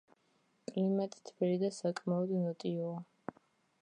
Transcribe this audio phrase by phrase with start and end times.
[0.69, 2.99] კლიმატი თბილი და საკმაოდ ნოტიოა.